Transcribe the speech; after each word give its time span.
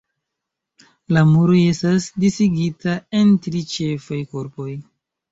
La 1.17 1.21
muroj 1.33 1.57
estas 1.73 2.07
disigita 2.23 2.95
en 3.19 3.35
tri 3.43 3.61
ĉefaj 3.75 4.19
korpoj. 4.33 4.71